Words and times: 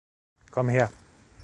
Komm 0.53 0.67
her. 0.73 0.89